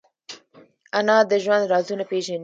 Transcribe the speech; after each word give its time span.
انا 0.97 1.15
د 1.29 1.31
ژوند 1.43 1.69
رازونه 1.73 2.03
پېژني 2.11 2.39